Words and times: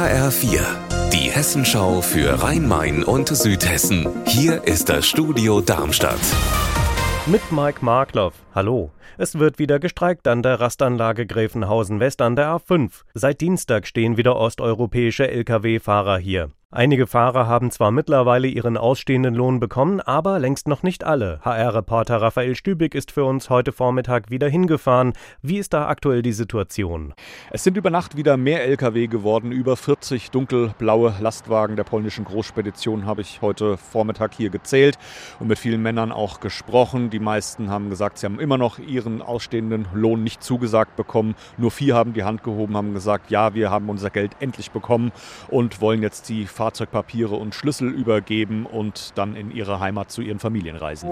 HR4, 0.00 0.62
die 1.12 1.30
Hessenschau 1.30 2.00
für 2.00 2.42
Rhein-Main 2.42 3.04
und 3.04 3.28
Südhessen. 3.28 4.08
Hier 4.24 4.64
ist 4.64 4.88
das 4.88 5.06
Studio 5.06 5.60
Darmstadt. 5.60 6.18
Mit 7.26 7.42
Mike 7.52 7.84
Markloff. 7.84 8.32
Hallo. 8.54 8.92
Es 9.18 9.38
wird 9.38 9.58
wieder 9.58 9.78
gestreikt 9.78 10.26
an 10.26 10.42
der 10.42 10.58
Rastanlage 10.58 11.26
Gräfenhausen 11.26 12.00
West 12.00 12.22
an 12.22 12.34
der 12.34 12.48
A5. 12.48 13.02
Seit 13.12 13.42
Dienstag 13.42 13.86
stehen 13.86 14.16
wieder 14.16 14.36
osteuropäische 14.36 15.28
Lkw-Fahrer 15.30 16.16
hier. 16.16 16.50
Einige 16.72 17.08
Fahrer 17.08 17.48
haben 17.48 17.72
zwar 17.72 17.90
mittlerweile 17.90 18.46
ihren 18.46 18.76
ausstehenden 18.76 19.34
Lohn 19.34 19.58
bekommen, 19.58 20.00
aber 20.00 20.38
längst 20.38 20.68
noch 20.68 20.84
nicht 20.84 21.02
alle. 21.02 21.40
HR-Reporter 21.42 22.22
Raphael 22.22 22.54
Stübig 22.54 22.94
ist 22.94 23.10
für 23.10 23.24
uns 23.24 23.50
heute 23.50 23.72
Vormittag 23.72 24.30
wieder 24.30 24.48
hingefahren. 24.48 25.14
Wie 25.42 25.58
ist 25.58 25.72
da 25.72 25.88
aktuell 25.88 26.22
die 26.22 26.32
Situation? 26.32 27.12
Es 27.50 27.64
sind 27.64 27.76
über 27.76 27.90
Nacht 27.90 28.16
wieder 28.16 28.36
mehr 28.36 28.64
Lkw 28.64 29.08
geworden. 29.08 29.50
Über 29.50 29.76
40 29.76 30.30
dunkelblaue 30.30 31.16
Lastwagen 31.18 31.74
der 31.74 31.82
polnischen 31.82 32.24
Großspedition 32.24 33.04
habe 33.04 33.22
ich 33.22 33.42
heute 33.42 33.76
Vormittag 33.76 34.34
hier 34.34 34.50
gezählt 34.50 34.96
und 35.40 35.48
mit 35.48 35.58
vielen 35.58 35.82
Männern 35.82 36.12
auch 36.12 36.38
gesprochen. 36.38 37.10
Die 37.10 37.18
meisten 37.18 37.68
haben 37.68 37.90
gesagt, 37.90 38.18
sie 38.18 38.26
haben 38.26 38.38
immer 38.38 38.58
noch 38.58 38.78
ihren 38.78 39.22
ausstehenden 39.22 39.88
Lohn 39.92 40.22
nicht 40.22 40.44
zugesagt 40.44 40.94
bekommen. 40.94 41.34
Nur 41.58 41.72
vier 41.72 41.96
haben 41.96 42.12
die 42.12 42.22
Hand 42.22 42.44
gehoben, 42.44 42.76
haben 42.76 42.94
gesagt, 42.94 43.32
ja, 43.32 43.54
wir 43.54 43.72
haben 43.72 43.88
unser 43.88 44.10
Geld 44.10 44.36
endlich 44.38 44.70
bekommen 44.70 45.10
und 45.48 45.80
wollen 45.80 46.00
jetzt 46.00 46.28
die 46.28 46.46
Fahrzeugpapiere 46.60 47.36
und 47.36 47.54
Schlüssel 47.54 47.88
übergeben 47.88 48.66
und 48.66 49.12
dann 49.14 49.34
in 49.34 49.50
ihre 49.50 49.80
Heimat 49.80 50.10
zu 50.10 50.20
ihren 50.20 50.38
Familien 50.38 50.76
reisen. 50.76 51.08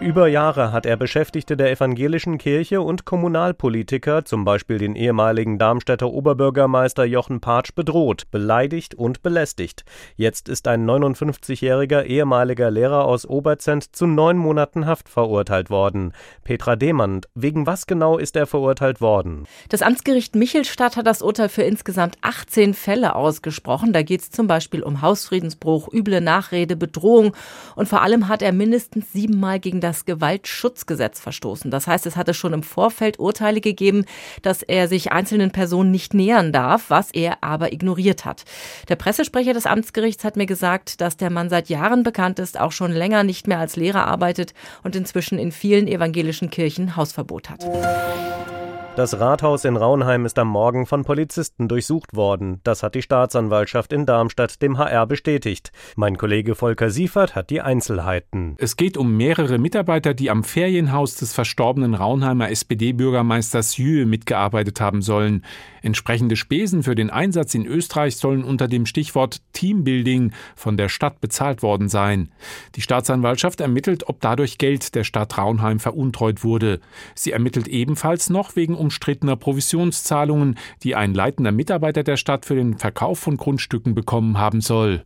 Über 0.00 0.26
Jahre 0.26 0.72
hat 0.72 0.86
er 0.86 0.96
Beschäftigte 0.96 1.56
der 1.56 1.70
evangelischen 1.70 2.36
Kirche 2.36 2.82
und 2.82 3.04
Kommunalpolitiker, 3.04 4.24
zum 4.24 4.44
Beispiel 4.44 4.78
den 4.78 4.96
ehemaligen 4.96 5.56
Darmstädter 5.56 6.10
Oberbürgermeister 6.10 7.04
Jochen 7.04 7.40
Patsch, 7.40 7.74
bedroht, 7.76 8.24
beleidigt 8.32 8.96
und 8.96 9.22
belästigt. 9.22 9.84
Jetzt 10.16 10.48
ist 10.48 10.66
ein 10.66 10.84
59-jähriger 10.84 12.02
ehemaliger 12.02 12.72
Lehrer 12.72 13.04
aus 13.04 13.24
Oberzent 13.24 13.94
zu 13.94 14.06
neun 14.06 14.36
Monaten 14.36 14.84
Haft 14.84 15.08
verurteilt 15.08 15.70
worden. 15.70 16.12
Petra 16.42 16.74
Demand, 16.74 17.28
wegen 17.36 17.66
was 17.66 17.86
genau 17.86 18.18
ist 18.18 18.34
er 18.34 18.46
verurteilt 18.46 19.00
worden? 19.00 19.44
Das 19.68 19.80
Amtsgericht 19.80 20.34
Michelstadt 20.34 20.96
hat 20.96 21.06
das 21.06 21.22
Urteil 21.22 21.48
für 21.48 21.62
insgesamt 21.62 22.18
18 22.20 22.74
Fälle 22.74 23.14
ausgesprochen. 23.14 23.92
Da 23.92 24.02
geht 24.02 24.22
es 24.22 24.30
zum 24.32 24.48
Beispiel 24.48 24.82
um 24.82 25.02
Hausfriedensbruch, 25.02 25.92
üble 25.92 26.20
Nachrede, 26.20 26.74
Bedrohung 26.74 27.32
und 27.76 27.88
vor 27.88 28.02
allem 28.02 28.26
hat 28.26 28.42
er 28.42 28.52
mindestens 28.52 29.12
siebenmal 29.12 29.60
gegen 29.60 29.83
das 29.84 30.06
Gewaltschutzgesetz 30.06 31.20
verstoßen. 31.20 31.70
Das 31.70 31.86
heißt, 31.86 32.06
es 32.06 32.16
hatte 32.16 32.34
schon 32.34 32.54
im 32.54 32.62
Vorfeld 32.62 33.18
Urteile 33.18 33.60
gegeben, 33.60 34.06
dass 34.42 34.62
er 34.62 34.88
sich 34.88 35.12
einzelnen 35.12 35.52
Personen 35.52 35.90
nicht 35.90 36.14
nähern 36.14 36.52
darf, 36.52 36.88
was 36.88 37.10
er 37.12 37.44
aber 37.44 37.72
ignoriert 37.72 38.24
hat. 38.24 38.44
Der 38.88 38.96
Pressesprecher 38.96 39.52
des 39.52 39.66
Amtsgerichts 39.66 40.24
hat 40.24 40.36
mir 40.36 40.46
gesagt, 40.46 41.00
dass 41.00 41.18
der 41.18 41.30
Mann 41.30 41.50
seit 41.50 41.68
Jahren 41.68 42.02
bekannt 42.02 42.38
ist, 42.38 42.58
auch 42.58 42.72
schon 42.72 42.92
länger 42.92 43.24
nicht 43.24 43.46
mehr 43.46 43.58
als 43.58 43.76
Lehrer 43.76 44.06
arbeitet 44.06 44.54
und 44.82 44.96
inzwischen 44.96 45.38
in 45.38 45.52
vielen 45.52 45.86
evangelischen 45.86 46.50
Kirchen 46.50 46.96
Hausverbot 46.96 47.50
hat. 47.50 48.53
Das 48.96 49.18
Rathaus 49.18 49.64
in 49.64 49.76
Raunheim 49.76 50.24
ist 50.24 50.38
am 50.38 50.46
Morgen 50.46 50.86
von 50.86 51.02
Polizisten 51.02 51.66
durchsucht 51.66 52.14
worden. 52.14 52.60
Das 52.62 52.84
hat 52.84 52.94
die 52.94 53.02
Staatsanwaltschaft 53.02 53.92
in 53.92 54.06
Darmstadt 54.06 54.62
dem 54.62 54.78
HR 54.78 55.08
bestätigt. 55.08 55.72
Mein 55.96 56.16
Kollege 56.16 56.54
Volker 56.54 56.90
Siefert 56.90 57.34
hat 57.34 57.50
die 57.50 57.60
Einzelheiten. 57.60 58.54
Es 58.58 58.76
geht 58.76 58.96
um 58.96 59.16
mehrere 59.16 59.58
Mitarbeiter, 59.58 60.14
die 60.14 60.30
am 60.30 60.44
Ferienhaus 60.44 61.16
des 61.16 61.32
verstorbenen 61.32 61.94
Raunheimer 61.94 62.50
SPD-Bürgermeisters 62.50 63.78
Jühe 63.78 64.06
mitgearbeitet 64.06 64.80
haben 64.80 65.02
sollen. 65.02 65.44
Entsprechende 65.82 66.36
Spesen 66.36 66.84
für 66.84 66.94
den 66.94 67.10
Einsatz 67.10 67.52
in 67.56 67.66
Österreich 67.66 68.16
sollen 68.16 68.44
unter 68.44 68.68
dem 68.68 68.86
Stichwort 68.86 69.42
Teambuilding 69.54 70.30
von 70.54 70.76
der 70.76 70.88
Stadt 70.88 71.20
bezahlt 71.20 71.64
worden 71.64 71.88
sein. 71.88 72.30
Die 72.76 72.80
Staatsanwaltschaft 72.80 73.60
ermittelt, 73.60 74.08
ob 74.08 74.20
dadurch 74.20 74.56
Geld 74.56 74.94
der 74.94 75.02
Stadt 75.02 75.36
Raunheim 75.36 75.80
veruntreut 75.80 76.44
wurde. 76.44 76.78
Sie 77.16 77.32
ermittelt 77.32 77.66
ebenfalls 77.66 78.30
noch 78.30 78.54
wegen 78.54 78.83
umstrittener 78.84 79.36
Provisionszahlungen, 79.36 80.58
die 80.82 80.94
ein 80.94 81.14
leitender 81.14 81.52
Mitarbeiter 81.52 82.02
der 82.02 82.16
Stadt 82.16 82.44
für 82.44 82.54
den 82.54 82.78
Verkauf 82.78 83.18
von 83.18 83.36
Grundstücken 83.36 83.94
bekommen 83.94 84.38
haben 84.38 84.60
soll. 84.60 85.02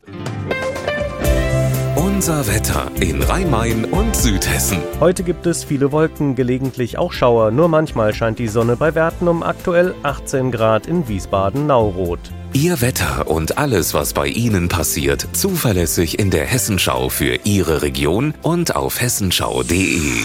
Unser 1.95 2.49
Wetter 2.49 2.91
in 3.01 3.23
Rhein-Main 3.23 3.85
und 3.85 4.17
Südhessen. 4.17 4.79
Heute 4.99 5.23
gibt 5.23 5.47
es 5.47 5.63
viele 5.63 5.93
Wolken, 5.93 6.35
gelegentlich 6.35 6.99
auch 6.99 7.13
Schauer, 7.13 7.53
nur 7.53 7.69
manchmal 7.69 8.13
scheint 8.13 8.41
die 8.41 8.49
Sonne 8.49 8.75
bei 8.77 8.97
Werten 8.97 9.29
um 9.29 9.45
aktuell 9.45 9.95
18 10.03 10.51
Grad 10.51 10.89
in 10.89 11.07
Wiesbaden-Nauroth. 11.07 12.33
Ihr 12.55 12.81
Wetter 12.81 13.29
und 13.29 13.59
alles, 13.59 13.95
was 13.95 14.15
bei 14.15 14.27
Ihnen 14.27 14.69
passiert, 14.69 15.29
zuverlässig 15.33 16.19
in 16.19 16.31
der 16.31 16.45
Hessenschau 16.45 17.09
für 17.09 17.39
Ihre 17.45 17.83
Region 17.83 18.35
und 18.43 18.75
auf 18.75 19.01
hessenschau.de. 19.01 20.25